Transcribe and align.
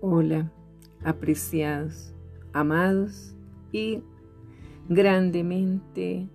Hola, 0.00 0.52
apreciados, 1.02 2.14
amados 2.52 3.34
y 3.72 4.00
grandemente 4.88 6.28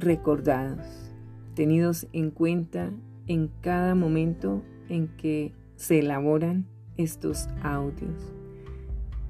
recordados, 0.00 1.14
tenidos 1.54 2.08
en 2.12 2.32
cuenta 2.32 2.90
en 3.28 3.52
cada 3.60 3.94
momento 3.94 4.64
en 4.88 5.06
que 5.16 5.54
se 5.76 6.00
elaboran 6.00 6.66
estos 6.96 7.46
audios. 7.62 8.34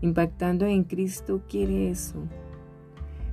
Impactando 0.01 0.65
en 0.65 0.85
Cristo 0.85 1.43
quiere 1.51 1.91
eso, 1.91 2.27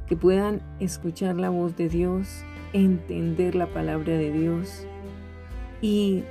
que 0.06 0.18
puedan 0.18 0.62
escuchar 0.82 1.38
la 1.38 1.50
voz 1.50 1.78
de 1.78 1.88
Dios, 1.88 2.44
entender 2.74 3.56
la 3.56 3.68
palabra 3.68 4.18
de 4.18 4.34
Dios 4.34 4.86
y 5.82 6.26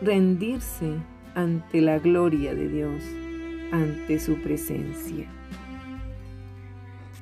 rendirse 0.00 0.94
ante 1.34 1.80
la 1.80 1.98
gloria 1.98 2.54
de 2.54 2.68
Dios, 2.68 3.02
ante 3.72 4.18
su 4.18 4.36
presencia. 4.36 5.28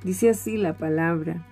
Dice 0.04 0.30
así 0.30 0.56
la 0.56 0.76
palabra. 0.76 1.44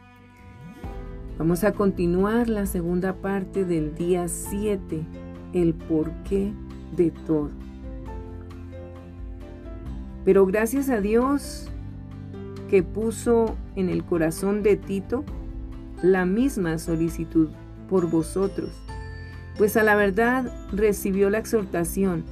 Vamos 1.39 1.65
a 1.65 1.73
continuar 1.73 2.49
la 2.49 2.67
segunda 2.67 3.15
parte 3.15 3.65
del 3.65 3.95
día 3.97 4.29
7, 4.29 5.05
el 5.53 5.75
porqué 5.75 6.53
de 6.97 7.11
todo. 7.11 7.51
Pero 10.25 10.47
gracias 10.47 10.89
a 10.89 11.01
Dios 11.01 11.69
que 12.71 12.83
puso 12.83 13.57
en 13.77 13.89
el 13.89 14.05
corazón 14.05 14.63
de 14.63 14.77
Tito 14.77 15.25
la 16.03 16.25
misma 16.25 16.79
solicitud 16.79 17.49
por 17.89 18.09
vosotros, 18.09 18.71
pues 19.59 19.77
a 19.77 19.83
la 19.83 19.97
verdad 19.97 20.51
recibió 20.73 21.31
la 21.31 21.39
exhortación 21.39 22.25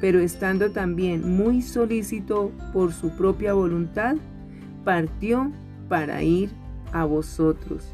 pero 0.00 0.18
estando 0.20 0.70
también 0.70 1.36
muy 1.36 1.62
solícito 1.62 2.50
por 2.72 2.92
su 2.92 3.10
propia 3.10 3.52
voluntad, 3.52 4.16
partió 4.84 5.52
para 5.88 6.22
ir 6.22 6.50
a 6.92 7.04
vosotros. 7.04 7.92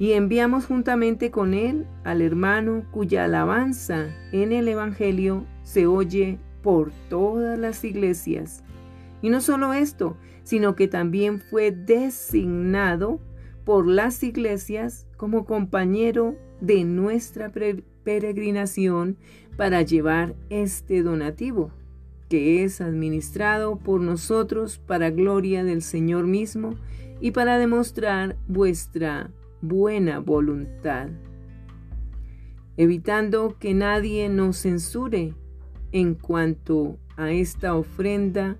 Y 0.00 0.12
enviamos 0.12 0.66
juntamente 0.66 1.30
con 1.30 1.54
él 1.54 1.86
al 2.04 2.22
hermano 2.22 2.84
cuya 2.90 3.24
alabanza 3.24 4.06
en 4.32 4.52
el 4.52 4.68
Evangelio 4.68 5.44
se 5.64 5.86
oye 5.86 6.38
por 6.62 6.92
todas 7.08 7.58
las 7.58 7.84
iglesias. 7.84 8.62
Y 9.22 9.30
no 9.30 9.40
solo 9.40 9.72
esto, 9.72 10.16
sino 10.44 10.76
que 10.76 10.86
también 10.86 11.40
fue 11.40 11.72
designado 11.72 13.20
por 13.64 13.86
las 13.86 14.22
iglesias 14.22 15.06
como 15.16 15.44
compañero 15.44 16.36
de 16.60 16.84
nuestra 16.84 17.50
peregrinación 18.08 19.18
para 19.58 19.82
llevar 19.82 20.34
este 20.48 21.02
donativo, 21.02 21.72
que 22.30 22.64
es 22.64 22.80
administrado 22.80 23.76
por 23.76 24.00
nosotros 24.00 24.78
para 24.78 25.10
gloria 25.10 25.62
del 25.62 25.82
Señor 25.82 26.26
mismo 26.26 26.74
y 27.20 27.32
para 27.32 27.58
demostrar 27.58 28.38
vuestra 28.46 29.30
buena 29.60 30.20
voluntad, 30.20 31.08
evitando 32.78 33.56
que 33.58 33.74
nadie 33.74 34.30
nos 34.30 34.56
censure 34.56 35.34
en 35.92 36.14
cuanto 36.14 36.96
a 37.18 37.30
esta 37.30 37.74
ofrenda 37.74 38.56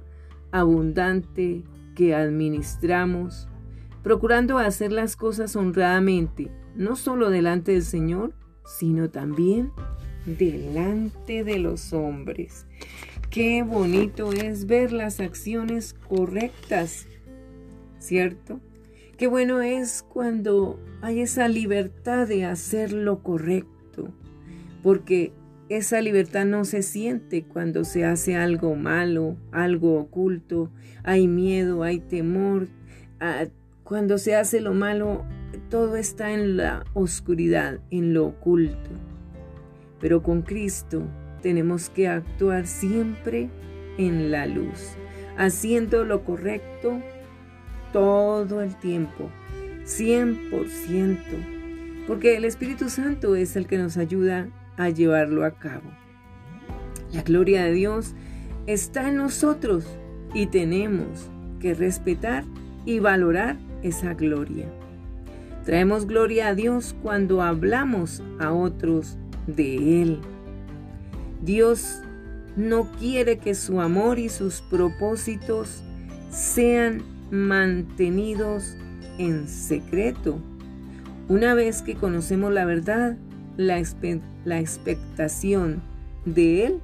abundante 0.53 1.65
que 1.95 2.15
administramos, 2.15 3.49
procurando 4.03 4.59
hacer 4.59 4.93
las 4.93 5.17
cosas 5.17 5.57
honradamente, 5.57 6.51
no 6.77 6.97
solo 6.97 7.31
delante 7.31 7.73
del 7.73 7.83
Señor, 7.83 8.35
sino 8.69 9.11
también 9.11 9.73
delante 10.27 11.43
de 11.43 11.59
los 11.59 11.93
hombres. 11.93 12.67
Qué 13.31 13.63
bonito 13.63 14.33
es 14.33 14.67
ver 14.67 14.93
las 14.93 15.21
acciones 15.21 15.95
correctas, 16.09 17.07
¿cierto? 17.99 18.61
Qué 19.17 19.27
bueno 19.27 19.63
es 19.63 20.05
cuando 20.09 20.79
hay 21.03 21.21
esa 21.21 21.49
libertad 21.49 22.29
de 22.29 22.45
hacer 22.45 22.93
lo 22.93 23.23
correcto, 23.23 24.13
porque 24.83 25.33
esa 25.69 26.01
libertad 26.01 26.45
no 26.45 26.65
se 26.65 26.83
siente 26.83 27.45
cuando 27.45 27.85
se 27.85 28.05
hace 28.05 28.37
algo 28.37 28.75
malo, 28.77 29.37
algo 29.51 29.99
oculto, 29.99 30.71
hay 31.03 31.27
miedo, 31.27 31.83
hay 31.83 32.01
temor. 32.01 32.69
Ah, 33.21 33.47
cuando 33.83 34.19
se 34.19 34.37
hace 34.37 34.61
lo 34.61 34.73
malo, 34.73 35.25
todo 35.69 35.97
está 35.97 36.33
en 36.33 36.57
la 36.57 36.85
oscuridad, 36.95 37.81
en 37.91 38.15
lo 38.15 38.27
oculto. 38.27 38.91
Pero 40.01 40.23
con 40.23 40.43
Cristo 40.43 41.03
tenemos 41.43 41.91
que 41.91 42.09
actuar 42.09 42.67
siempre 42.67 43.51
en 43.99 44.31
la 44.31 44.47
luz, 44.47 44.95
haciendo 45.37 46.05
lo 46.05 46.25
correcto 46.25 47.01
todo 47.93 48.63
el 48.63 48.77
tiempo, 48.77 49.29
100%, 49.85 51.19
porque 52.07 52.37
el 52.37 52.45
Espíritu 52.45 52.89
Santo 52.89 53.37
es 53.37 53.57
el 53.57 53.67
que 53.67 53.79
nos 53.79 53.97
ayuda 53.97 54.49
a 54.77 54.91
llevarlo 54.91 55.45
a 55.45 55.53
cabo. 55.53 55.91
La 57.13 57.23
gloria 57.23 57.65
de 57.65 57.73
Dios 57.73 58.15
está 58.67 59.09
en 59.09 59.17
nosotros 59.17 59.85
y 60.35 60.47
tenemos 60.47 61.31
que 61.61 61.75
respetar 61.75 62.45
y 62.85 63.01
valorar 63.01 63.57
esa 63.83 64.15
gloria. 64.15 64.67
Traemos 65.69 66.07
gloria 66.07 66.49
a 66.49 66.55
Dios 66.55 66.97
cuando 67.03 67.43
hablamos 67.43 68.23
a 68.39 68.55
otros 68.55 69.19
de 69.47 70.01
Él. 70.01 70.19
Dios 71.43 72.01
no 72.57 72.91
quiere 72.93 73.37
que 73.37 73.55
su 73.55 73.83
amor 73.83 74.19
y 74.19 74.31
sus 74.31 74.63
propósitos 74.63 75.83
sean 76.31 77.03
mantenidos 77.31 78.79
en 79.19 79.47
secreto. 79.47 80.41
Una 81.29 81.53
vez 81.53 81.83
que 81.83 81.97
conocemos 81.97 82.51
la 82.51 82.65
verdad, 82.65 83.19
la, 83.59 83.79
la, 84.47 84.61
expectación 84.61 85.83
de 86.25 86.65
Él 86.65 86.81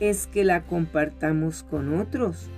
es 0.00 0.26
que 0.26 0.42
la 0.42 0.64
compartamos 0.64 1.62
con 1.62 1.94
otros. 1.94 2.48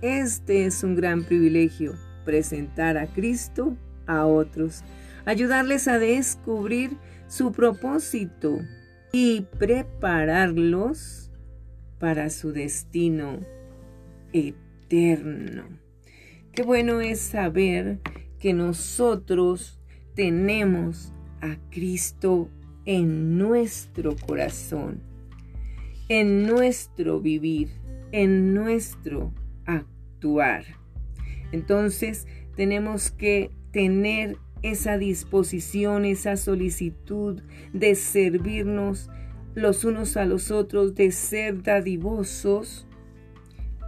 Este 0.00 0.64
es 0.64 0.82
un 0.82 0.96
gran 0.96 1.24
privilegio, 1.24 1.92
presentar 2.24 2.96
a 2.96 3.06
Cristo 3.06 3.76
a 4.06 4.24
otros, 4.24 4.82
ayudarles 5.24 5.88
a 5.88 5.98
descubrir 5.98 6.96
su 7.26 7.52
propósito 7.52 8.60
y 9.12 9.42
prepararlos 9.58 11.30
para 11.98 12.30
su 12.30 12.52
destino 12.52 13.40
eterno. 14.32 15.64
Qué 16.52 16.62
bueno 16.62 17.00
es 17.00 17.20
saber 17.20 18.00
que 18.38 18.54
nosotros 18.54 19.80
tenemos 20.14 21.12
a 21.40 21.56
Cristo 21.70 22.50
en 22.84 23.38
nuestro 23.38 24.16
corazón, 24.26 25.02
en 26.08 26.46
nuestro 26.46 27.20
vivir, 27.20 27.68
en 28.12 28.54
nuestro 28.54 29.32
actuar. 29.66 30.64
Entonces 31.52 32.26
tenemos 32.56 33.10
que 33.10 33.50
tener 33.72 34.36
esa 34.62 34.98
disposición, 34.98 36.04
esa 36.04 36.36
solicitud 36.36 37.40
de 37.72 37.94
servirnos 37.94 39.10
los 39.54 39.84
unos 39.84 40.16
a 40.16 40.24
los 40.24 40.50
otros, 40.50 40.94
de 40.94 41.10
ser 41.10 41.62
dadivosos, 41.62 42.86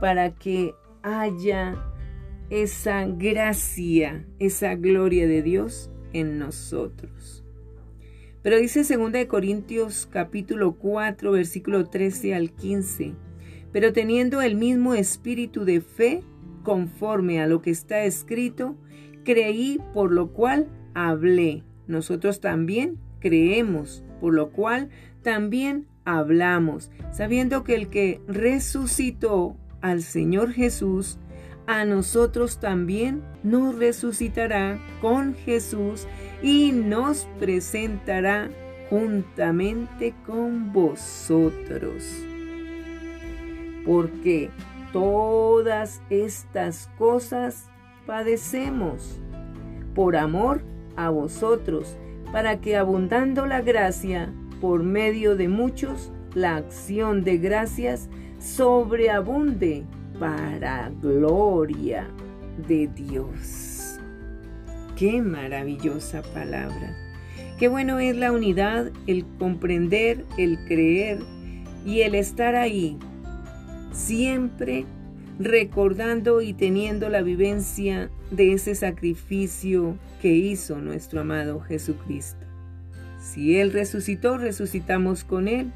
para 0.01 0.35
que 0.35 0.75
haya 1.03 1.77
esa 2.51 3.07
gracia, 3.07 4.27
esa 4.39 4.75
gloria 4.75 5.27
de 5.27 5.43
Dios 5.43 5.91
en 6.13 6.39
nosotros. 6.39 7.45
Pero 8.43 8.59
dice 8.59 8.83
2 8.83 9.27
Corintios 9.27 10.09
capítulo 10.11 10.73
4 10.73 11.31
versículo 11.31 11.89
13 11.89 12.35
al 12.35 12.51
15, 12.51 13.15
pero 13.73 13.93
teniendo 13.93 14.43
el 14.43 14.57
mismo 14.57 14.95
espíritu 14.95 15.65
de 15.65 15.81
fe, 15.81 16.23
conforme 16.65 17.41
a 17.41 17.47
lo 17.47 17.63
que 17.63 17.71
está 17.71 18.03
escrito, 18.03 18.77
creí, 19.25 19.81
por 19.93 20.13
lo 20.13 20.29
cual 20.33 20.69
hablé. 20.95 21.63
Nosotros 21.87 22.41
también 22.41 22.99
creemos, 23.21 24.05
por 24.21 24.35
lo 24.35 24.51
cual 24.51 24.91
también 25.23 25.87
hablamos, 26.05 26.91
sabiendo 27.13 27.65
que 27.65 27.75
el 27.75 27.89
que 27.89 28.21
resucitó 28.27 29.57
al 29.81 30.03
Señor 30.03 30.53
Jesús, 30.53 31.19
a 31.67 31.85
nosotros 31.85 32.59
también 32.59 33.23
nos 33.43 33.77
resucitará 33.77 34.81
con 35.01 35.35
Jesús 35.35 36.07
y 36.43 36.73
nos 36.73 37.29
presentará 37.39 38.51
juntamente 38.91 40.15
con 40.27 40.73
vosotros. 40.73 42.05
Porque 43.87 44.51
todas 44.93 46.03
estas 46.11 46.91
cosas 46.99 47.72
padecemos 48.07 49.21
por 49.95 50.17
amor 50.17 50.63
a 50.97 51.11
vosotros, 51.11 51.97
para 52.33 52.61
que 52.61 52.77
abundando 52.77 53.47
la 53.47 53.61
gracia 53.61 54.33
por 54.61 54.83
medio 54.83 55.37
de 55.37 55.49
muchos 55.49 56.11
la 56.35 56.57
acción 56.57 57.25
de 57.25 57.37
gracias 57.39 58.09
sobreabunde 58.39 59.85
para 60.19 60.91
gloria 61.01 62.09
de 62.67 62.89
Dios. 62.89 63.99
Qué 64.97 65.21
maravillosa 65.21 66.23
palabra. 66.23 66.97
Qué 67.59 67.69
bueno 67.69 67.99
es 67.99 68.17
la 68.17 68.33
unidad, 68.33 68.91
el 69.07 69.25
comprender, 69.39 70.25
el 70.39 70.59
creer 70.65 71.19
y 71.85 72.01
el 72.01 72.15
estar 72.15 72.55
ahí, 72.55 72.99
siempre 73.93 74.87
recordando 75.45 76.41
y 76.43 76.53
teniendo 76.55 77.09
la 77.09 77.23
vivencia 77.23 78.11
de 78.31 78.53
ese 78.53 78.75
sacrificio 78.75 79.97
que 80.21 80.31
hizo 80.31 80.81
nuestro 80.81 81.21
amado 81.21 81.61
Jesucristo. 81.61 82.47
Si 83.21 83.59
Él 83.59 83.73
resucitó, 83.73 84.37
resucitamos 84.37 85.25
con 85.25 85.49
Él. 85.49 85.73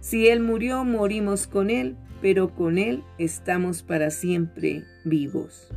Si 0.00 0.28
Él 0.28 0.40
murió, 0.40 0.84
morimos 0.84 1.46
con 1.46 1.70
Él, 1.70 1.96
pero 2.22 2.54
con 2.54 2.78
Él 2.78 3.02
estamos 3.18 3.82
para 3.82 4.10
siempre 4.10 4.84
vivos. 5.04 5.68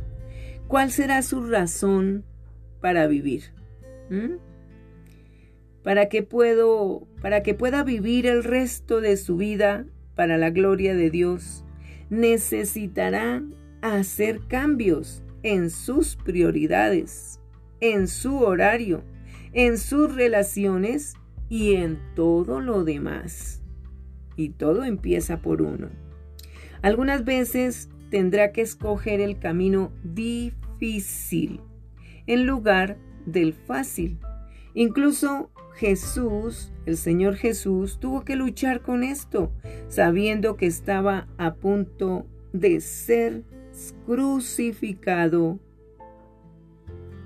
¿Cuál 0.66 0.90
será 0.90 1.22
su 1.22 1.44
razón 1.44 2.24
para 2.80 3.06
vivir? 3.06 3.52
¿Mm? 4.08 4.36
Para 5.82 6.08
que 6.08 6.22
puedo, 6.22 7.06
para 7.20 7.42
que 7.42 7.54
pueda 7.54 7.84
vivir 7.84 8.26
el 8.26 8.44
resto 8.44 9.00
de 9.00 9.16
su 9.16 9.36
vida 9.36 9.84
para 10.14 10.38
la 10.38 10.50
gloria 10.50 10.94
de 10.94 11.10
Dios, 11.10 11.64
necesitará 12.10 13.42
hacer 13.80 14.40
cambios 14.48 15.22
en 15.42 15.70
sus 15.70 16.16
prioridades, 16.16 17.40
en 17.80 18.08
su 18.08 18.40
horario, 18.40 19.02
en 19.52 19.78
sus 19.78 20.14
relaciones 20.14 21.14
y 21.48 21.74
en 21.76 21.98
todo 22.14 22.60
lo 22.60 22.84
demás. 22.84 23.62
Y 24.36 24.50
todo 24.50 24.84
empieza 24.84 25.40
por 25.40 25.62
uno. 25.62 25.88
Algunas 26.82 27.24
veces 27.24 27.88
tendrá 28.10 28.52
que 28.52 28.62
escoger 28.62 29.20
el 29.20 29.38
camino 29.38 29.92
difícil 30.02 31.60
en 32.26 32.46
lugar 32.46 32.98
del 33.26 33.52
fácil. 33.52 34.18
Incluso 34.74 35.50
Jesús, 35.74 36.72
el 36.86 36.96
Señor 36.96 37.36
Jesús, 37.36 37.98
tuvo 38.00 38.24
que 38.24 38.36
luchar 38.36 38.82
con 38.82 39.02
esto, 39.02 39.52
sabiendo 39.88 40.56
que 40.56 40.66
estaba 40.66 41.28
a 41.38 41.54
punto 41.54 42.26
de 42.52 42.80
ser 42.80 43.44
crucificado, 44.06 45.58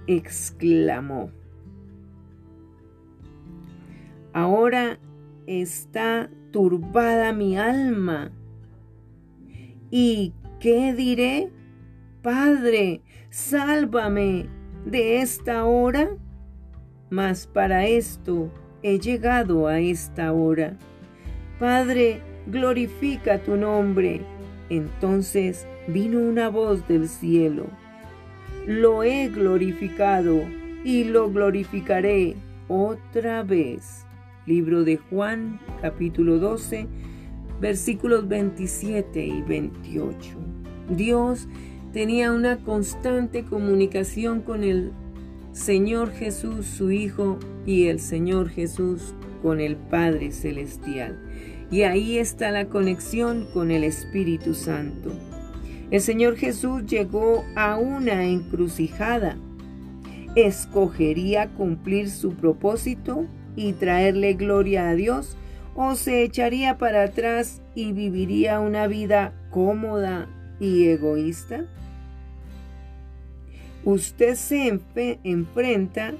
exclamó. 0.06 1.30
Ahora 4.32 4.98
está 5.46 6.30
turbada 6.50 7.32
mi 7.32 7.56
alma. 7.56 8.32
¿Y 9.90 10.32
qué 10.60 10.92
diré? 10.92 11.50
Padre, 12.22 13.02
sálvame 13.30 14.48
de 14.84 15.20
esta 15.20 15.64
hora. 15.64 16.16
Mas 17.10 17.46
para 17.46 17.86
esto 17.86 18.50
he 18.82 18.98
llegado 18.98 19.66
a 19.66 19.80
esta 19.80 20.32
hora. 20.32 20.76
Padre, 21.58 22.20
glorifica 22.46 23.38
tu 23.38 23.56
nombre. 23.56 24.20
Entonces 24.70 25.66
vino 25.88 26.20
una 26.20 26.48
voz 26.48 26.86
del 26.88 27.08
cielo. 27.08 27.66
Lo 28.66 29.02
he 29.02 29.28
glorificado 29.28 30.40
y 30.84 31.04
lo 31.04 31.30
glorificaré 31.30 32.36
otra 32.68 33.42
vez. 33.42 34.06
Libro 34.46 34.84
de 34.84 34.96
Juan, 34.96 35.60
capítulo 35.80 36.38
12, 36.38 36.86
versículos 37.60 38.28
27 38.28 39.24
y 39.24 39.42
28. 39.42 40.28
Dios 40.90 41.48
tenía 41.92 42.32
una 42.32 42.58
constante 42.58 43.44
comunicación 43.44 44.42
con 44.42 44.64
el 44.64 44.92
Señor 45.54 46.10
Jesús, 46.10 46.66
su 46.66 46.90
Hijo, 46.90 47.38
y 47.64 47.86
el 47.86 48.00
Señor 48.00 48.50
Jesús 48.50 49.14
con 49.40 49.60
el 49.60 49.76
Padre 49.76 50.32
Celestial. 50.32 51.16
Y 51.70 51.82
ahí 51.82 52.18
está 52.18 52.50
la 52.50 52.66
conexión 52.66 53.46
con 53.54 53.70
el 53.70 53.84
Espíritu 53.84 54.54
Santo. 54.54 55.12
El 55.92 56.00
Señor 56.00 56.36
Jesús 56.36 56.84
llegó 56.86 57.44
a 57.54 57.76
una 57.76 58.24
encrucijada. 58.24 59.38
¿Escogería 60.34 61.48
cumplir 61.50 62.10
su 62.10 62.34
propósito 62.34 63.26
y 63.54 63.74
traerle 63.74 64.34
gloria 64.34 64.88
a 64.88 64.94
Dios? 64.96 65.36
¿O 65.76 65.94
se 65.94 66.24
echaría 66.24 66.78
para 66.78 67.04
atrás 67.04 67.62
y 67.76 67.92
viviría 67.92 68.58
una 68.58 68.88
vida 68.88 69.32
cómoda 69.50 70.28
y 70.58 70.88
egoísta? 70.88 71.66
Usted 73.84 74.34
se 74.34 74.80
enfrenta 75.24 76.14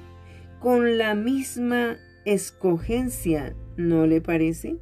con 0.60 0.98
la 0.98 1.14
misma 1.14 1.96
escogencia, 2.24 3.54
¿no 3.76 4.06
le 4.06 4.20
parece? 4.20 4.78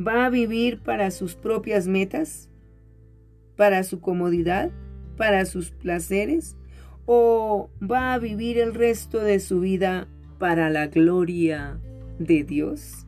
¿Va 0.00 0.26
a 0.26 0.30
vivir 0.30 0.80
para 0.80 1.10
sus 1.10 1.34
propias 1.34 1.86
metas? 1.86 2.48
¿Para 3.56 3.82
su 3.82 4.00
comodidad? 4.00 4.70
¿Para 5.16 5.44
sus 5.44 5.70
placeres? 5.70 6.56
¿O 7.06 7.70
va 7.80 8.14
a 8.14 8.18
vivir 8.18 8.58
el 8.58 8.74
resto 8.74 9.18
de 9.18 9.40
su 9.40 9.60
vida 9.60 10.08
para 10.38 10.70
la 10.70 10.86
gloria 10.86 11.80
de 12.18 12.44
Dios? 12.44 13.06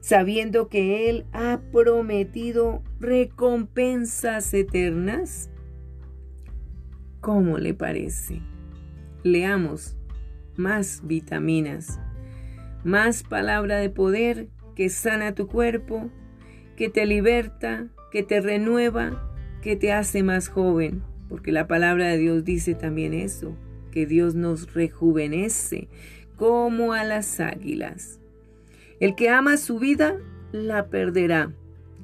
Sabiendo 0.00 0.68
que 0.68 1.08
Él 1.08 1.26
ha 1.32 1.60
prometido 1.72 2.82
recompensas 3.00 4.52
eternas. 4.54 5.50
¿Cómo 7.26 7.58
le 7.58 7.74
parece? 7.74 8.40
Leamos 9.24 9.96
más 10.54 11.02
vitaminas, 11.02 11.98
más 12.84 13.24
palabra 13.24 13.78
de 13.78 13.90
poder 13.90 14.46
que 14.76 14.88
sana 14.90 15.34
tu 15.34 15.48
cuerpo, 15.48 16.08
que 16.76 16.88
te 16.88 17.04
liberta, 17.04 17.88
que 18.12 18.22
te 18.22 18.40
renueva, 18.40 19.28
que 19.60 19.74
te 19.74 19.90
hace 19.90 20.22
más 20.22 20.48
joven, 20.48 21.02
porque 21.28 21.50
la 21.50 21.66
palabra 21.66 22.06
de 22.06 22.18
Dios 22.18 22.44
dice 22.44 22.76
también 22.76 23.12
eso, 23.12 23.56
que 23.90 24.06
Dios 24.06 24.36
nos 24.36 24.72
rejuvenece 24.72 25.88
como 26.36 26.92
a 26.92 27.02
las 27.02 27.40
águilas. 27.40 28.20
El 29.00 29.16
que 29.16 29.30
ama 29.30 29.56
su 29.56 29.80
vida, 29.80 30.16
la 30.52 30.86
perderá, 30.90 31.52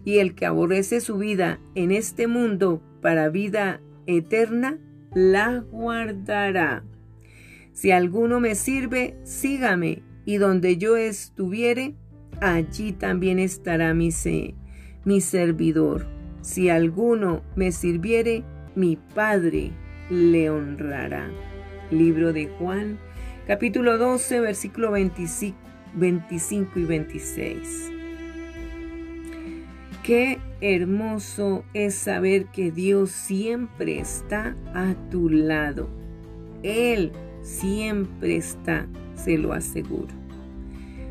y 0.04 0.18
el 0.18 0.34
que 0.34 0.46
aborrece 0.46 1.00
su 1.00 1.16
vida 1.16 1.60
en 1.76 1.92
este 1.92 2.26
mundo 2.26 2.82
para 3.00 3.28
vida 3.28 3.80
eterna, 4.08 4.80
la 5.14 5.58
guardará. 5.70 6.84
Si 7.72 7.90
alguno 7.90 8.40
me 8.40 8.54
sirve, 8.54 9.16
sígame, 9.24 10.02
y 10.24 10.36
donde 10.36 10.76
yo 10.76 10.96
estuviere, 10.96 11.94
allí 12.40 12.92
también 12.92 13.38
estará 13.38 13.94
mi, 13.94 14.10
mi 15.04 15.20
servidor. 15.20 16.06
Si 16.42 16.68
alguno 16.68 17.42
me 17.56 17.72
sirviere, 17.72 18.44
mi 18.74 18.96
Padre 18.96 19.72
le 20.10 20.50
honrará. 20.50 21.30
Libro 21.90 22.32
de 22.32 22.48
Juan, 22.48 22.98
capítulo 23.46 23.98
12, 23.98 24.40
versículo 24.40 24.92
25, 24.92 25.56
25 25.94 26.78
y 26.78 26.84
26. 26.84 27.90
Qué 30.02 30.38
hermoso 30.62 31.64
es 31.74 31.96
saber 31.96 32.46
que 32.46 32.70
Dios 32.70 33.10
siempre 33.10 33.98
está 33.98 34.56
a 34.72 34.94
tu 35.10 35.28
lado. 35.28 35.90
Él 36.62 37.10
siempre 37.42 38.36
está, 38.36 38.86
se 39.14 39.36
lo 39.38 39.52
aseguro. 39.52 40.14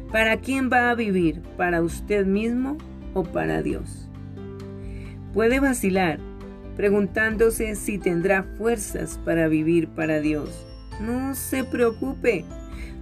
¿Para 0.09 0.37
quién 0.37 0.69
va 0.71 0.89
a 0.89 0.95
vivir? 0.95 1.41
¿Para 1.57 1.81
usted 1.81 2.25
mismo 2.25 2.77
o 3.13 3.23
para 3.23 3.61
Dios? 3.61 4.09
Puede 5.33 5.59
vacilar, 5.59 6.19
preguntándose 6.77 7.75
si 7.75 7.97
tendrá 7.97 8.43
fuerzas 8.57 9.19
para 9.25 9.49
vivir 9.49 9.89
para 9.89 10.21
Dios. 10.21 10.65
No 11.01 11.35
se 11.35 11.65
preocupe, 11.65 12.45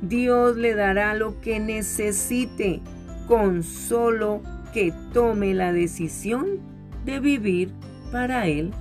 Dios 0.01 0.57
le 0.57 0.73
dará 0.73 1.13
lo 1.13 1.39
que 1.41 1.59
necesite 1.59 2.81
con 3.27 3.61
solo 3.61 4.41
que 4.73 4.93
tome 5.13 5.53
la 5.53 5.73
decisión 5.73 6.59
de 7.05 7.19
vivir 7.19 7.71
para 8.11 8.47
Él. 8.47 8.71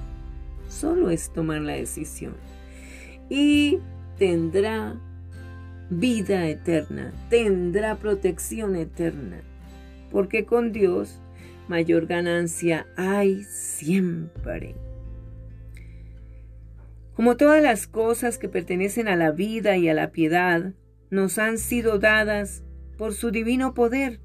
Solo 0.68 1.10
es 1.10 1.32
tomar 1.32 1.62
la 1.62 1.74
decisión. 1.74 2.34
Y 3.28 3.78
tendrá 4.18 4.96
vida 5.90 6.46
eterna, 6.46 7.12
tendrá 7.30 7.96
protección 7.96 8.76
eterna, 8.76 9.40
porque 10.10 10.44
con 10.44 10.72
Dios 10.72 11.20
mayor 11.68 12.06
ganancia 12.06 12.86
hay 12.96 13.44
siempre. 13.44 14.74
Como 17.14 17.36
todas 17.36 17.62
las 17.62 17.86
cosas 17.86 18.38
que 18.38 18.48
pertenecen 18.48 19.08
a 19.08 19.16
la 19.16 19.32
vida 19.32 19.76
y 19.76 19.88
a 19.88 19.94
la 19.94 20.10
piedad, 20.12 20.72
nos 21.10 21.38
han 21.38 21.58
sido 21.58 21.98
dadas 21.98 22.62
por 22.96 23.12
su 23.12 23.30
divino 23.30 23.74
poder 23.74 24.20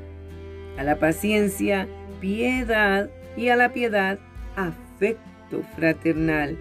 a 0.79 0.83
la 0.83 0.99
paciencia, 0.99 1.87
piedad 2.21 3.11
y 3.37 3.49
a 3.49 3.57
la 3.57 3.73
piedad, 3.73 4.19
afecto 4.57 5.63
fraternal 5.77 6.57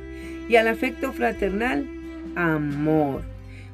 y 0.49 0.55
al 0.55 0.67
afecto 0.67 1.13
fraternal, 1.13 1.87
amor. 2.35 3.21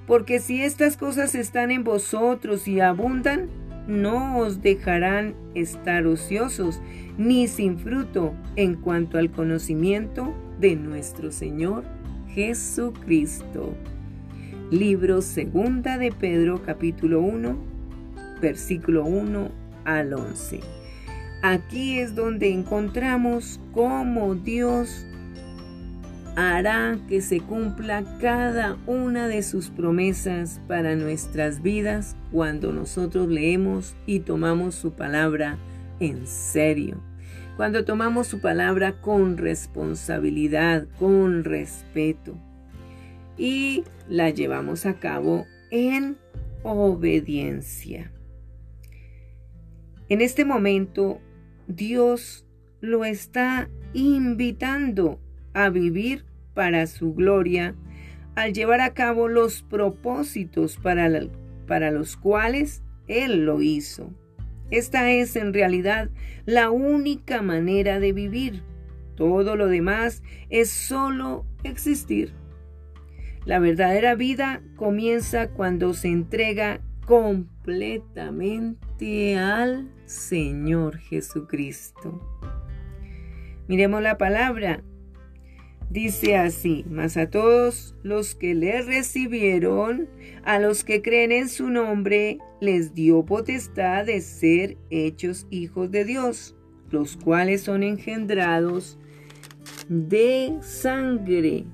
Porque 0.06 0.40
si 0.40 0.62
estas 0.62 0.98
cosas 0.98 1.34
están 1.34 1.72
en 1.72 1.84
vosotros 1.84 2.68
y 2.68 2.80
abundan, 2.80 3.50
no 3.88 4.38
os 4.38 4.62
dejarán 4.62 5.36
estar 5.56 6.06
ociosos 6.06 6.80
ni 7.18 7.48
sin 7.48 7.80
fruto 7.80 8.34
en 8.56 8.76
cuanto 8.76 9.18
al 9.18 9.32
conocimiento 9.32 10.34
de 10.60 10.76
nuestro 10.76 11.32
Señor 11.32 11.84
Jesucristo. 12.30 13.74
Libro 14.70 15.22
segunda 15.22 15.98
de 15.98 16.12
Pedro 16.12 16.62
capítulo 16.64 17.22
1, 17.22 17.75
versículo 18.42 19.06
1 19.06 19.50
al 19.86 20.14
11. 20.14 20.60
Aquí 21.42 22.00
es 22.00 22.16
donde 22.16 22.52
encontramos 22.52 23.60
cómo 23.74 24.36
Dios 24.36 25.06
hará 26.36 26.98
que 27.08 27.22
se 27.22 27.40
cumpla 27.40 28.04
cada 28.20 28.78
una 28.88 29.28
de 29.28 29.42
sus 29.42 29.70
promesas 29.70 30.60
para 30.68 30.96
nuestras 30.96 31.62
vidas 31.62 32.16
cuando 32.32 32.74
nosotros 32.74 33.28
leemos 33.30 33.96
y 34.06 34.20
tomamos 34.20 34.76
su 34.76 34.92
palabra 34.94 35.58
en 36.00 36.28
serio. 36.28 37.02
Cuando 37.56 37.86
tomamos 37.86 38.28
su 38.28 38.42
palabra 38.42 39.00
con 39.00 39.38
responsabilidad, 39.38 40.88
con 41.00 41.46
respeto 41.46 42.36
y 43.38 43.86
la 44.10 44.30
llevamos 44.30 44.86
a 44.86 44.96
cabo 44.96 45.46
en 45.72 46.18
obediencia. 46.64 48.12
En 50.08 50.22
este 50.22 50.46
momento, 50.46 51.20
Dios 51.68 52.46
lo 52.80 53.06
está 53.06 53.70
invitando 53.94 55.20
a 55.54 55.70
vivir 55.70 56.26
para 56.54 56.86
su 56.86 57.14
gloria 57.14 57.76
al 58.36 58.54
llevar 58.54 58.82
a 58.82 58.94
cabo 58.94 59.28
los 59.28 59.64
propósitos 59.64 60.78
para, 60.78 61.92
los 61.92 62.18
cuales 62.18 62.84
Él 63.08 63.46
lo 63.46 63.62
hizo. 63.62 64.12
Esta 64.70 65.12
es 65.12 65.36
en 65.36 65.54
realidad 65.54 66.10
la 66.46 66.70
única 66.70 67.42
manera 67.42 68.00
de 68.00 68.14
vivir. 68.14 68.62
Todo 69.16 69.56
lo 69.56 69.68
demás 69.68 70.22
es 70.50 70.70
solo 70.70 71.46
existir. 71.64 72.34
La 73.46 73.60
verdadera 73.60 74.16
vida 74.16 74.62
comienza 74.76 75.50
cuando 75.50 75.94
se 75.94 76.10
entrega 76.10 76.82
completamente 77.06 79.38
al 79.38 79.88
Señor 80.06 80.98
Jesucristo. 80.98 82.22
Miremos 83.68 84.02
la 84.02 84.18
palabra. 84.18 84.84
Dice 85.90 86.36
así, 86.36 86.84
mas 86.90 87.16
a 87.16 87.30
todos 87.30 87.96
los 88.04 88.36
que 88.36 88.56
le 88.56 88.82
recibieron, 88.82 90.10
a 90.44 90.60
los 90.60 90.84
que 90.84 91.02
creen 91.02 91.32
en 91.32 91.48
su 91.48 91.70
nombre, 91.70 92.40
les 92.60 92.94
dio 92.96 93.24
potestad 93.24 94.06
de 94.06 94.22
ser 94.22 94.78
hechos 94.90 95.48
hijos 95.52 95.92
de 95.92 96.04
Dios, 96.04 96.56
los 96.90 97.16
cuales 97.18 97.62
son 97.62 97.84
engendrados 97.84 98.98
de 99.88 100.58
sangre. 100.62 101.66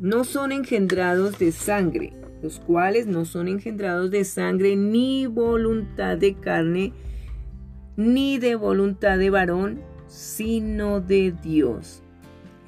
No 0.00 0.24
son 0.24 0.50
engendrados 0.50 1.38
de 1.38 1.52
sangre, 1.52 2.12
los 2.42 2.58
cuales 2.58 3.06
no 3.06 3.24
son 3.24 3.46
engendrados 3.46 4.10
de 4.10 4.24
sangre, 4.24 4.74
ni 4.74 5.26
voluntad 5.26 6.18
de 6.18 6.34
carne, 6.34 6.92
ni 7.96 8.38
de 8.38 8.54
voluntad 8.54 9.18
de 9.18 9.30
varón, 9.30 9.80
sino 10.06 11.00
de 11.00 11.32
Dios. 11.42 12.02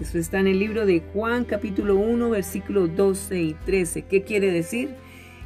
Eso 0.01 0.19
está 0.19 0.41
en 0.41 0.49
el 0.49 0.59
libro 0.59 0.87
de 0.87 1.03
Juan 1.13 1.45
capítulo 1.45 1.97
1 1.97 2.31
versículos 2.31 2.95
12 2.97 3.41
y 3.41 3.55
13. 3.55 4.03
¿Qué 4.03 4.23
quiere 4.23 4.51
decir? 4.51 4.91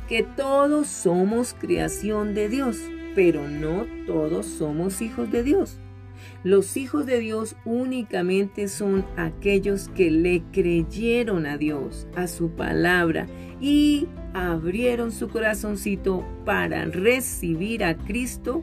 Que 0.08 0.22
todos 0.22 0.86
somos 0.86 1.54
creación 1.58 2.34
de 2.34 2.48
Dios, 2.48 2.78
pero 3.14 3.46
no 3.46 3.86
todos 4.06 4.46
somos 4.46 5.02
hijos 5.02 5.30
de 5.30 5.42
Dios. 5.42 5.78
Los 6.44 6.76
hijos 6.76 7.04
de 7.04 7.18
Dios 7.18 7.56
únicamente 7.64 8.68
son 8.68 9.04
aquellos 9.16 9.88
que 9.88 10.10
le 10.10 10.42
creyeron 10.52 11.46
a 11.46 11.58
Dios, 11.58 12.06
a 12.14 12.26
su 12.26 12.50
palabra 12.50 13.26
y 13.60 14.06
abrieron 14.34 15.10
su 15.10 15.28
corazoncito 15.28 16.24
para 16.44 16.84
recibir 16.84 17.84
a 17.84 17.96
Cristo. 17.96 18.62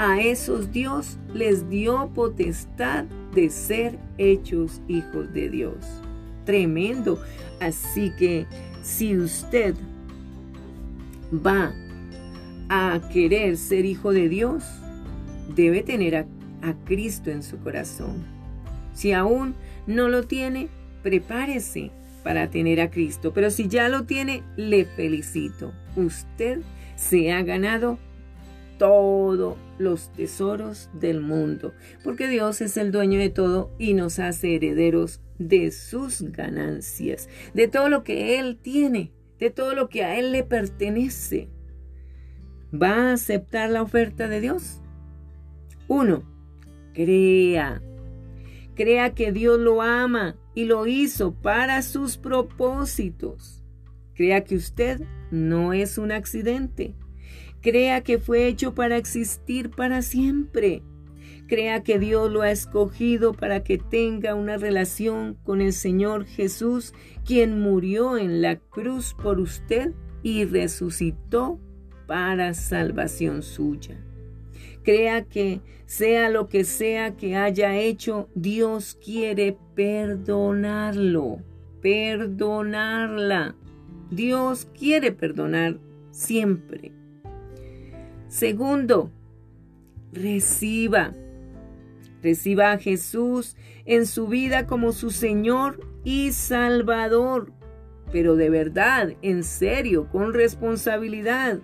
A 0.00 0.18
esos 0.18 0.72
Dios 0.72 1.18
les 1.34 1.68
dio 1.68 2.08
potestad 2.14 3.04
de 3.34 3.50
ser 3.50 3.98
hechos 4.16 4.80
hijos 4.88 5.30
de 5.34 5.50
Dios. 5.50 5.76
Tremendo. 6.46 7.22
Así 7.60 8.10
que 8.18 8.46
si 8.82 9.18
usted 9.18 9.74
va 11.34 11.74
a 12.70 12.98
querer 13.12 13.58
ser 13.58 13.84
hijo 13.84 14.14
de 14.14 14.30
Dios, 14.30 14.64
debe 15.54 15.82
tener 15.82 16.16
a 16.16 16.24
Cristo 16.86 17.30
en 17.30 17.42
su 17.42 17.58
corazón. 17.58 18.24
Si 18.94 19.12
aún 19.12 19.54
no 19.86 20.08
lo 20.08 20.22
tiene, 20.22 20.68
prepárese 21.02 21.90
para 22.24 22.48
tener 22.48 22.80
a 22.80 22.90
Cristo. 22.90 23.34
Pero 23.34 23.50
si 23.50 23.68
ya 23.68 23.90
lo 23.90 24.04
tiene, 24.04 24.44
le 24.56 24.86
felicito. 24.86 25.74
Usted 25.94 26.60
se 26.96 27.32
ha 27.32 27.42
ganado 27.42 27.98
todos 28.80 29.58
los 29.78 30.10
tesoros 30.10 30.88
del 30.94 31.20
mundo, 31.20 31.74
porque 32.02 32.28
Dios 32.28 32.62
es 32.62 32.78
el 32.78 32.92
dueño 32.92 33.18
de 33.18 33.28
todo 33.28 33.70
y 33.78 33.92
nos 33.92 34.18
hace 34.18 34.56
herederos 34.56 35.20
de 35.38 35.70
sus 35.70 36.22
ganancias, 36.22 37.28
de 37.52 37.68
todo 37.68 37.90
lo 37.90 38.04
que 38.04 38.38
Él 38.38 38.56
tiene, 38.56 39.12
de 39.38 39.50
todo 39.50 39.74
lo 39.74 39.90
que 39.90 40.02
a 40.02 40.18
Él 40.18 40.32
le 40.32 40.44
pertenece. 40.44 41.50
¿Va 42.72 43.10
a 43.10 43.12
aceptar 43.12 43.68
la 43.68 43.82
oferta 43.82 44.28
de 44.28 44.40
Dios? 44.40 44.80
Uno, 45.86 46.22
Crea. 46.94 47.82
Crea 48.76 49.14
que 49.14 49.30
Dios 49.30 49.60
lo 49.60 49.82
ama 49.82 50.36
y 50.54 50.64
lo 50.64 50.86
hizo 50.86 51.34
para 51.34 51.82
sus 51.82 52.16
propósitos. 52.16 53.62
Crea 54.14 54.42
que 54.42 54.56
usted 54.56 55.02
no 55.30 55.74
es 55.74 55.98
un 55.98 56.12
accidente. 56.12 56.94
Crea 57.62 58.02
que 58.02 58.18
fue 58.18 58.46
hecho 58.46 58.74
para 58.74 58.96
existir 58.96 59.70
para 59.70 60.02
siempre. 60.02 60.82
Crea 61.46 61.82
que 61.82 61.98
Dios 61.98 62.30
lo 62.30 62.42
ha 62.42 62.50
escogido 62.50 63.34
para 63.34 63.64
que 63.64 63.76
tenga 63.76 64.34
una 64.34 64.56
relación 64.56 65.36
con 65.42 65.60
el 65.60 65.72
Señor 65.72 66.24
Jesús, 66.24 66.94
quien 67.24 67.60
murió 67.60 68.16
en 68.16 68.40
la 68.40 68.56
cruz 68.56 69.14
por 69.20 69.40
usted 69.40 69.92
y 70.22 70.44
resucitó 70.44 71.58
para 72.06 72.54
salvación 72.54 73.42
suya. 73.42 74.00
Crea 74.82 75.24
que 75.24 75.60
sea 75.86 76.30
lo 76.30 76.48
que 76.48 76.64
sea 76.64 77.16
que 77.16 77.36
haya 77.36 77.76
hecho, 77.76 78.28
Dios 78.34 78.96
quiere 79.04 79.58
perdonarlo, 79.74 81.40
perdonarla. 81.82 83.56
Dios 84.10 84.68
quiere 84.72 85.12
perdonar 85.12 85.78
siempre. 86.10 86.99
Segundo, 88.30 89.10
reciba. 90.12 91.12
Reciba 92.22 92.70
a 92.70 92.78
Jesús 92.78 93.56
en 93.86 94.06
su 94.06 94.28
vida 94.28 94.68
como 94.68 94.92
su 94.92 95.10
Señor 95.10 95.84
y 96.04 96.30
Salvador, 96.30 97.52
pero 98.12 98.36
de 98.36 98.48
verdad, 98.48 99.14
en 99.22 99.42
serio, 99.42 100.06
con 100.12 100.32
responsabilidad. 100.32 101.58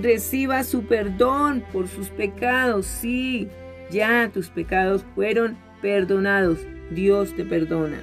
Reciba 0.00 0.64
su 0.64 0.84
perdón 0.84 1.62
por 1.70 1.86
sus 1.86 2.08
pecados, 2.08 2.86
sí, 2.86 3.48
ya 3.90 4.30
tus 4.32 4.48
pecados 4.48 5.04
fueron 5.14 5.58
perdonados, 5.82 6.60
Dios 6.92 7.36
te 7.36 7.44
perdona. 7.44 8.00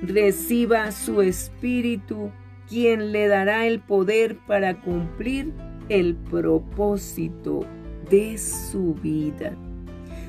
Reciba 0.00 0.92
su 0.92 1.22
Espíritu, 1.22 2.30
quien 2.68 3.10
le 3.10 3.26
dará 3.26 3.66
el 3.66 3.80
poder 3.80 4.36
para 4.46 4.80
cumplir 4.80 5.52
el 5.90 6.14
propósito 6.14 7.66
de 8.08 8.38
su 8.38 8.94
vida. 8.94 9.54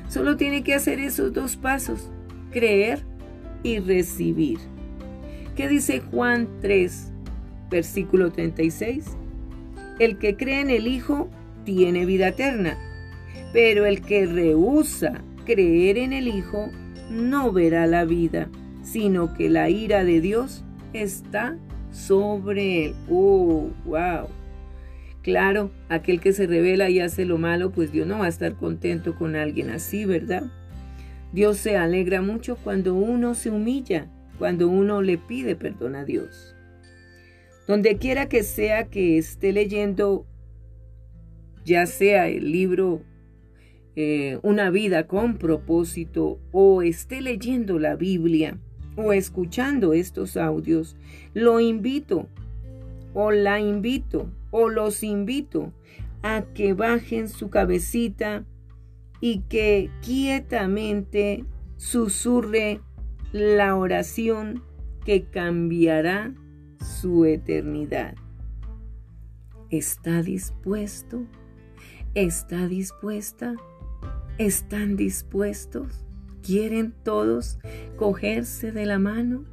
Solo 0.08 0.36
tiene 0.36 0.62
que 0.62 0.74
hacer 0.74 0.98
esos 0.98 1.32
dos 1.32 1.56
pasos, 1.56 2.10
creer 2.50 3.02
y 3.62 3.78
recibir. 3.78 4.58
¿Qué 5.56 5.68
dice 5.68 6.00
Juan 6.00 6.48
3, 6.60 7.12
versículo 7.70 8.30
36? 8.30 9.06
El 9.98 10.18
que 10.18 10.36
cree 10.36 10.60
en 10.60 10.70
el 10.70 10.86
Hijo 10.86 11.30
tiene 11.64 12.04
vida 12.06 12.28
eterna, 12.28 12.76
pero 13.52 13.86
el 13.86 14.02
que 14.02 14.26
rehúsa 14.26 15.22
creer 15.46 15.96
en 15.96 16.12
el 16.12 16.26
Hijo 16.26 16.70
no 17.08 17.52
verá 17.52 17.86
la 17.86 18.04
vida, 18.04 18.48
sino 18.82 19.32
que 19.34 19.48
la 19.48 19.70
ira 19.70 20.04
de 20.04 20.20
Dios 20.20 20.64
está 20.92 21.56
sobre 21.92 22.86
él. 22.86 22.94
¡Oh, 23.08 23.68
wow! 23.84 24.41
Claro, 25.22 25.70
aquel 25.88 26.20
que 26.20 26.32
se 26.32 26.48
revela 26.48 26.90
y 26.90 26.98
hace 26.98 27.24
lo 27.24 27.38
malo, 27.38 27.70
pues 27.70 27.92
Dios 27.92 28.06
no 28.08 28.18
va 28.18 28.26
a 28.26 28.28
estar 28.28 28.56
contento 28.56 29.14
con 29.14 29.36
alguien 29.36 29.70
así, 29.70 30.04
¿verdad? 30.04 30.44
Dios 31.32 31.58
se 31.58 31.76
alegra 31.76 32.20
mucho 32.22 32.56
cuando 32.56 32.94
uno 32.94 33.34
se 33.34 33.48
humilla, 33.48 34.10
cuando 34.38 34.68
uno 34.68 35.00
le 35.00 35.18
pide 35.18 35.54
perdón 35.54 35.94
a 35.94 36.04
Dios. 36.04 36.56
Donde 37.68 37.96
quiera 37.98 38.28
que 38.28 38.42
sea 38.42 38.88
que 38.88 39.16
esté 39.16 39.52
leyendo, 39.52 40.26
ya 41.64 41.86
sea 41.86 42.28
el 42.28 42.50
libro 42.50 43.02
eh, 43.94 44.38
Una 44.42 44.70
vida 44.70 45.06
con 45.06 45.36
propósito 45.36 46.40
o 46.50 46.82
esté 46.82 47.20
leyendo 47.20 47.78
la 47.78 47.94
Biblia 47.94 48.58
o 48.96 49.12
escuchando 49.12 49.92
estos 49.92 50.36
audios, 50.36 50.96
lo 51.34 51.60
invito 51.60 52.26
o 53.14 53.30
la 53.30 53.60
invito 53.60 54.28
o 54.52 54.68
los 54.68 55.02
invito 55.02 55.72
a 56.22 56.42
que 56.54 56.72
bajen 56.72 57.28
su 57.28 57.50
cabecita 57.50 58.44
y 59.20 59.40
que 59.48 59.90
quietamente 60.02 61.44
susurre 61.76 62.80
la 63.32 63.74
oración 63.74 64.62
que 65.04 65.24
cambiará 65.24 66.32
su 67.00 67.24
eternidad. 67.24 68.14
¿Está 69.70 70.22
dispuesto? 70.22 71.24
¿Está 72.14 72.68
dispuesta? 72.68 73.56
¿Están 74.38 74.96
dispuestos? 74.96 76.04
¿Quieren 76.42 76.92
todos 77.04 77.58
cogerse 77.96 78.70
de 78.70 78.86
la 78.86 78.98
mano? 78.98 79.51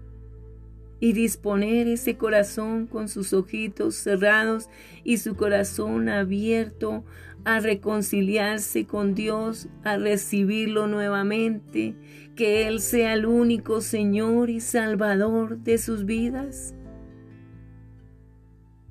Y 0.99 1.13
disponer 1.13 1.87
ese 1.87 2.17
corazón 2.17 2.87
con 2.87 3.07
sus 3.07 3.33
ojitos 3.33 3.95
cerrados 3.95 4.69
y 5.03 5.17
su 5.17 5.35
corazón 5.35 6.09
abierto 6.09 7.03
a 7.45 7.59
reconciliarse 7.59 8.85
con 8.85 9.15
Dios, 9.15 9.69
a 9.83 9.97
recibirlo 9.97 10.87
nuevamente, 10.87 11.95
que 12.35 12.67
Él 12.67 12.81
sea 12.81 13.13
el 13.13 13.25
único 13.25 13.81
Señor 13.81 14.49
y 14.49 14.59
Salvador 14.59 15.57
de 15.59 15.77
sus 15.77 16.05
vidas. 16.05 16.75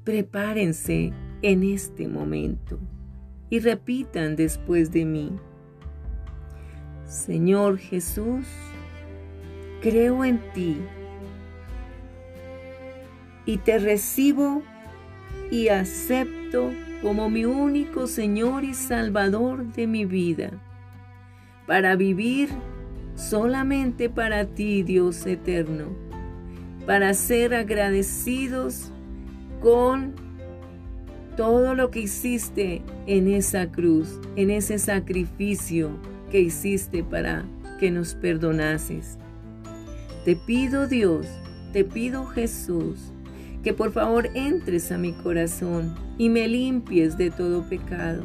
Prepárense 0.05 1.13
en 1.43 1.63
este 1.63 2.09
momento 2.09 2.79
y 3.51 3.61
repitan 3.61 4.37
después 4.37 4.91
de 4.91 5.05
mí. 5.05 5.33
Señor 7.05 7.79
Jesús, 7.79 8.47
creo 9.81 10.25
en 10.25 10.41
ti 10.53 10.79
y 13.49 13.57
te 13.57 13.79
recibo 13.79 14.63
y 15.51 15.69
acepto 15.69 16.71
como 17.01 17.31
mi 17.31 17.47
único 17.47 18.07
Señor 18.07 18.63
y 18.63 18.75
Salvador 18.75 19.73
de 19.73 19.87
mi 19.87 20.05
vida, 20.05 20.51
para 21.67 21.97
vivir 21.97 22.51
solamente 23.15 24.11
para 24.11 24.45
ti, 24.45 24.83
Dios 24.83 25.25
eterno, 25.25 25.97
para 26.85 27.15
ser 27.15 27.55
agradecidos 27.55 28.93
con 29.63 30.15
todo 31.35 31.75
lo 31.75 31.91
que 31.91 32.01
hiciste 32.01 32.83
en 33.07 33.29
esa 33.29 33.73
cruz, 33.73 34.21
en 34.37 34.51
ese 34.51 34.79
sacrificio 34.79 35.99
que 36.31 36.41
hiciste 36.41 37.03
para 37.03 37.47
que 37.81 37.91
nos 37.91 38.15
perdonases. 38.15 39.17
Te 40.27 40.37
pido 40.37 40.87
Dios, 40.87 41.27
te 41.73 41.83
pido 41.83 42.27
Jesús, 42.27 43.15
que 43.63 43.73
por 43.73 43.93
favor 43.93 44.29
entres 44.35 44.93
a 44.93 44.99
mi 44.99 45.13
corazón 45.13 45.95
y 46.17 46.29
me 46.29 46.49
limpies 46.49 47.17
de 47.17 47.31
todo 47.31 47.63
pecado. 47.69 48.25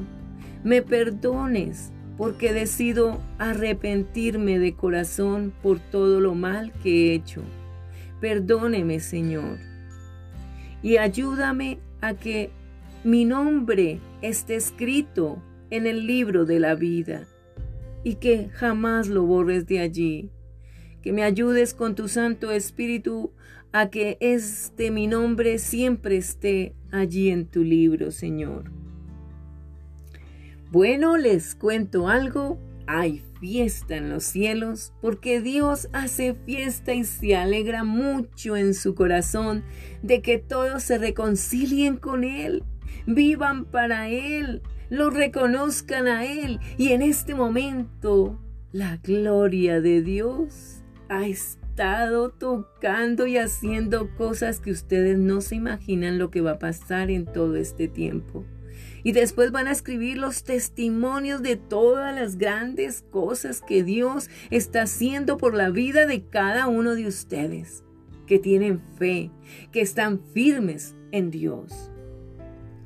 Me 0.63 0.82
perdones 0.82 1.91
porque 2.17 2.54
decido 2.54 3.19
arrepentirme 3.39 4.60
de 4.60 4.76
corazón 4.76 5.54
por 5.62 5.80
todo 5.80 6.19
lo 6.19 6.36
mal 6.36 6.72
que 6.84 7.12
he 7.12 7.15
hecho. 7.15 7.41
Perdóneme, 8.22 9.00
Señor. 9.00 9.58
Y 10.82 10.98
ayúdame 10.98 11.80
a 12.02 12.13
que 12.13 12.52
mi 13.04 13.26
nombre 13.26 14.00
esté 14.22 14.56
escrito 14.56 15.41
en 15.69 15.88
el 15.88 16.06
libro 16.06 16.46
de 16.46 16.60
la 16.60 16.76
vida 16.76 17.28
y 18.04 18.15
que 18.15 18.50
jamás 18.54 19.08
lo 19.08 19.24
borres 19.24 19.65
de 19.65 19.80
allí. 19.80 20.30
Que 21.03 21.11
me 21.11 21.23
ayudes 21.23 21.73
con 21.73 21.95
tu 21.95 22.07
Santo 22.07 22.49
Espíritu 22.51 23.31
a 23.73 23.89
que 23.89 24.17
este 24.21 24.89
mi 24.89 25.07
nombre 25.07 25.59
siempre 25.59 26.15
esté 26.15 26.73
allí 26.91 27.29
en 27.29 27.45
tu 27.45 27.63
libro, 27.63 28.11
Señor. 28.11 28.71
Bueno, 30.71 31.17
les 31.17 31.55
cuento 31.55 32.07
algo. 32.07 32.57
Hay 32.87 33.21
fiesta 33.39 33.97
en 33.97 34.09
los 34.09 34.23
cielos 34.23 34.93
porque 35.01 35.41
Dios 35.41 35.89
hace 35.93 36.33
fiesta 36.33 36.93
y 36.93 37.03
se 37.03 37.35
alegra 37.35 37.83
mucho 37.83 38.55
en 38.55 38.73
su 38.73 38.95
corazón 38.95 39.63
de 40.01 40.21
que 40.21 40.37
todos 40.37 40.83
se 40.83 40.97
reconcilien 40.97 41.97
con 41.97 42.23
Él, 42.23 42.63
vivan 43.05 43.65
para 43.65 44.09
Él, 44.09 44.61
lo 44.89 45.09
reconozcan 45.09 46.07
a 46.07 46.25
Él 46.25 46.59
y 46.77 46.89
en 46.89 47.01
este 47.01 47.35
momento 47.35 48.39
la 48.71 48.97
gloria 48.97 49.79
de 49.79 50.01
Dios 50.01 50.83
ha 51.13 51.28
estado 51.28 52.30
tocando 52.32 53.28
y 53.28 53.38
haciendo 53.38 54.10
cosas 54.15 54.60
que 54.60 54.71
ustedes 54.71 55.17
no 55.19 55.41
se 55.41 55.56
imaginan 55.56 56.17
lo 56.17 56.32
que 56.32 56.41
va 56.41 56.54
a 56.54 56.60
pasar 56.60 57.12
en 57.12 57.26
todo 57.26 57.56
este 57.56 57.88
tiempo. 57.88 58.43
Y 59.04 59.12
después 59.12 59.52
van 59.52 59.67
a 59.67 59.71
escribir 59.71 60.17
los 60.17 60.43
testimonios 60.43 61.43
de 61.43 61.56
todas 61.56 62.15
las 62.15 62.38
grandes 62.38 63.04
cosas 63.12 63.62
que 63.62 63.84
Dios 63.84 64.30
está 64.49 64.84
haciendo 64.84 65.38
por 65.38 65.54
la 65.54 65.69
vida 65.69 66.08
de 66.08 66.23
cada 66.23 66.67
uno 66.67 66.95
de 66.95 67.06
ustedes, 67.06 67.84
que 68.26 68.39
tienen 68.39 68.82
fe, 68.97 69.30
que 69.71 69.82
están 69.82 70.19
firmes 70.34 70.95
en 71.12 71.30
Dios. 71.30 71.91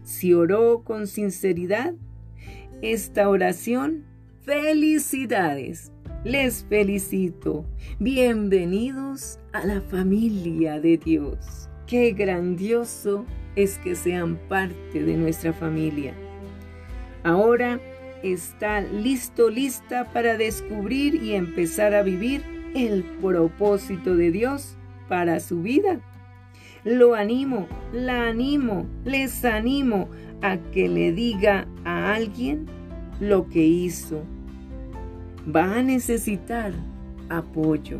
Si 0.04 0.34
oró 0.34 0.84
con 0.84 1.08
sinceridad, 1.08 1.94
esta 2.82 3.30
oración, 3.30 4.04
felicidades 4.42 5.92
les 6.28 6.66
felicito. 6.66 7.64
Bienvenidos 8.00 9.40
a 9.54 9.66
la 9.66 9.80
familia 9.80 10.78
de 10.78 10.98
Dios. 10.98 11.70
Qué 11.88 12.12
grandioso 12.12 13.26
es 13.56 13.78
que 13.78 13.96
sean 13.96 14.36
parte 14.50 15.02
de 15.02 15.16
nuestra 15.16 15.54
familia. 15.54 16.14
Ahora 17.24 17.80
está 18.24 18.82
listo, 18.82 19.50
lista 19.50 20.12
para 20.12 20.36
descubrir 20.36 21.16
y 21.24 21.34
empezar 21.34 21.94
a 21.96 22.04
vivir 22.04 22.44
el 22.76 23.06
propósito 23.22 24.18
de 24.18 24.30
Dios 24.32 24.76
para 25.08 25.40
su 25.40 25.62
vida. 25.62 26.02
Lo 26.84 27.16
animo, 27.16 27.70
la 27.94 28.28
animo, 28.28 28.86
les 29.06 29.46
animo 29.46 30.10
a 30.42 30.58
que 30.58 30.90
le 30.90 31.14
diga 31.14 31.70
a 31.86 32.14
alguien 32.16 32.66
lo 33.22 33.48
que 33.48 33.64
hizo 33.64 34.26
va 35.56 35.78
a 35.78 35.84
necesitar 35.84 36.74
apoyo. 37.30 38.00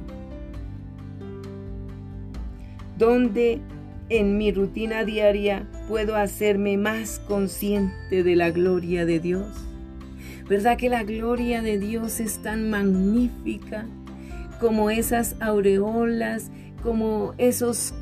Donde 2.98 3.62
en 4.10 4.38
mi 4.38 4.52
rutina 4.52 5.04
diaria 5.04 5.68
puedo 5.88 6.16
hacerme 6.16 6.78
más 6.78 7.20
consciente 7.28 8.24
de 8.24 8.36
la 8.36 8.52
gloria 8.52 9.06
de 9.06 9.20
Dios. 9.20 9.48
¿Verdad 10.50 10.78
que 10.78 10.90
la 10.90 11.04
gloria 11.04 11.62
de 11.62 11.78
Dios 11.78 12.20
es 12.20 12.42
tan 12.42 12.70
magnífica 12.70 13.86
como 14.60 14.90
esas 14.90 15.36
aureolas, 15.40 16.52
como 16.82 17.34
esos 17.38 17.94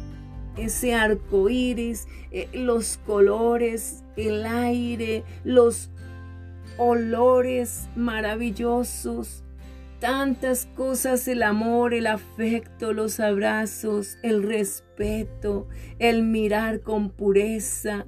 ese 0.58 0.94
arco 0.94 1.50
iris, 1.50 2.08
eh, 2.32 2.48
los 2.54 2.98
colores, 3.06 4.04
el 4.16 4.46
aire, 4.46 5.24
los 5.44 5.90
olores 6.78 7.88
maravillosos, 7.96 9.44
tantas 10.00 10.66
cosas, 10.76 11.28
el 11.28 11.44
amor, 11.44 11.94
el 11.94 12.08
afecto, 12.08 12.94
los 12.94 13.20
abrazos, 13.20 14.18
el 14.24 14.44
respeto, 14.44 15.68
el 16.00 16.24
mirar 16.24 16.82
con 16.82 17.10
pureza, 17.10 18.08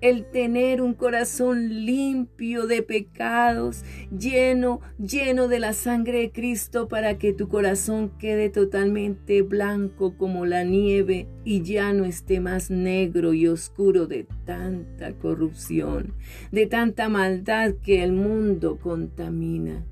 el 0.00 0.24
tener 0.24 0.80
un 0.80 0.94
corazón 0.94 1.84
limpio 1.84 2.66
de 2.66 2.82
pecados, 2.82 3.84
lleno, 4.16 4.80
lleno 4.98 5.48
de 5.48 5.60
la 5.60 5.72
sangre 5.72 6.18
de 6.18 6.32
Cristo 6.32 6.88
para 6.88 7.18
que 7.18 7.32
tu 7.32 7.48
corazón 7.48 8.10
quede 8.18 8.48
totalmente 8.48 9.42
blanco 9.42 10.16
como 10.16 10.46
la 10.46 10.64
nieve 10.64 11.28
y 11.44 11.62
ya 11.62 11.92
no 11.92 12.04
esté 12.04 12.40
más 12.40 12.70
negro 12.70 13.34
y 13.34 13.46
oscuro 13.46 14.06
de 14.06 14.26
tanta 14.44 15.12
corrupción, 15.12 16.14
de 16.50 16.66
tanta 16.66 17.08
maldad 17.08 17.74
que 17.82 18.02
el 18.02 18.12
mundo 18.12 18.78
contamina. 18.78 19.84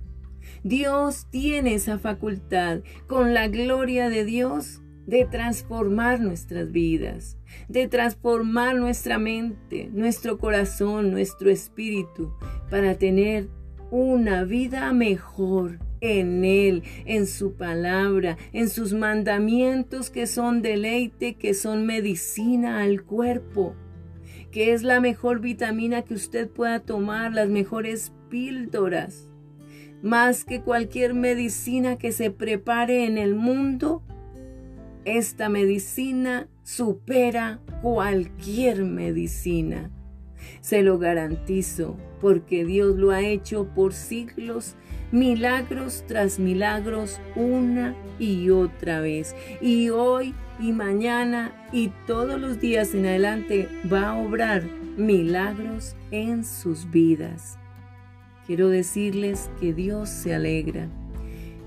Dios 0.65 1.27
tiene 1.31 1.75
esa 1.75 1.99
facultad 1.99 2.81
con 3.07 3.35
la 3.35 3.49
gloria 3.49 4.09
de 4.09 4.25
Dios 4.25 4.83
de 5.09 5.25
transformar 5.25 6.21
nuestras 6.21 6.71
vidas, 6.71 7.39
de 7.67 7.89
transformar 7.89 8.77
nuestra 8.77 9.19
mente, 9.19 9.89
nuestro 9.91 10.37
corazón, 10.37 11.11
nuestro 11.11 11.49
espíritu, 11.49 12.35
para 12.69 12.95
tener 12.95 13.49
una 13.91 14.45
vida 14.45 14.93
mejor 14.93 15.79
en 16.03 16.45
Él, 16.45 16.83
en 17.07 17.27
su 17.27 17.55
palabra, 17.55 18.37
en 18.53 18.69
sus 18.69 18.93
mandamientos 18.93 20.11
que 20.11 20.27
son 20.27 20.61
deleite, 20.61 21.37
que 21.37 21.55
son 21.55 21.87
medicina 21.87 22.83
al 22.83 23.03
cuerpo, 23.03 23.75
que 24.51 24.75
es 24.75 24.83
la 24.83 25.01
mejor 25.01 25.41
vitamina 25.41 26.03
que 26.03 26.13
usted 26.13 26.51
pueda 26.51 26.81
tomar, 26.81 27.33
las 27.33 27.49
mejores 27.49 28.13
píldoras, 28.29 29.31
más 30.03 30.45
que 30.45 30.61
cualquier 30.61 31.15
medicina 31.15 31.97
que 31.97 32.13
se 32.13 32.31
prepare 32.31 33.07
en 33.07 33.17
el 33.17 33.35
mundo 33.35 34.03
esta 35.05 35.49
medicina 35.49 36.49
supera 36.63 37.61
cualquier 37.83 38.85
medicina. 38.85 39.91
Se 40.61 40.83
lo 40.83 40.99
garantizo 40.99 41.97
porque 42.21 42.65
Dios 42.65 42.97
lo 42.97 43.11
ha 43.11 43.21
hecho 43.21 43.69
por 43.75 43.93
siglos, 43.93 44.75
milagros 45.13 46.05
tras 46.07 46.39
milagros, 46.39 47.21
una 47.37 47.95
y 48.19 48.51
otra 48.51 49.01
vez. 49.01 49.35
Y 49.61 49.91
hoy 49.91 50.35
y 50.61 50.73
mañana 50.73 51.53
y 51.73 51.91
todos 52.07 52.41
los 52.41 52.61
días 52.61 52.95
en 52.95 53.07
adelante 53.07 53.69
va 53.93 54.11
a 54.11 54.17
obrar 54.17 54.65
milagros 54.97 55.95
en 56.11 56.45
sus 56.45 56.91
vidas. 56.91 57.59
Quiero 58.47 58.69
decirles 58.69 59.51
que 59.61 59.73
Dios 59.75 60.09
se 60.09 60.35
alegra 60.35 60.89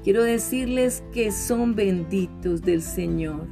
Quiero 0.03 0.23
decirles 0.23 1.03
que 1.13 1.31
son 1.31 1.75
benditos 1.75 2.61
del 2.63 2.81
Señor. 2.81 3.47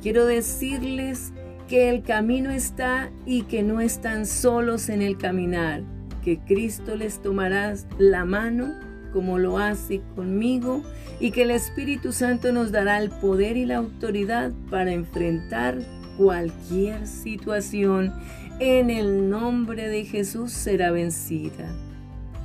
Quiero 0.00 0.26
decirles 0.26 1.32
que 1.68 1.88
el 1.88 2.02
camino 2.02 2.50
está 2.50 3.10
y 3.26 3.42
que 3.42 3.62
no 3.62 3.80
están 3.80 4.26
solos 4.26 4.88
en 4.88 5.02
el 5.02 5.16
caminar, 5.16 5.82
que 6.24 6.38
Cristo 6.38 6.94
les 6.96 7.20
tomará 7.20 7.74
la 7.98 8.24
mano 8.24 8.74
como 9.12 9.38
lo 9.38 9.58
hace 9.58 10.00
conmigo 10.14 10.82
y 11.20 11.30
que 11.32 11.42
el 11.42 11.50
Espíritu 11.50 12.12
Santo 12.12 12.52
nos 12.52 12.72
dará 12.72 12.98
el 13.00 13.10
poder 13.10 13.56
y 13.56 13.66
la 13.66 13.76
autoridad 13.76 14.52
para 14.70 14.92
enfrentar 14.92 15.78
cualquier 16.16 17.06
situación. 17.06 18.12
En 18.58 18.90
el 18.90 19.28
nombre 19.28 19.88
de 19.88 20.04
Jesús 20.04 20.52
será 20.52 20.90
vencida. 20.90 21.74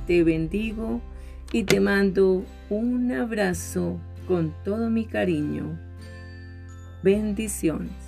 Te 0.06 0.24
bendigo 0.24 1.00
y 1.52 1.64
te 1.64 1.80
mando 1.80 2.44
un 2.70 3.10
abrazo 3.12 3.98
con 4.26 4.54
todo 4.62 4.90
mi 4.90 5.06
cariño. 5.06 5.78
Bendiciones. 7.02 8.07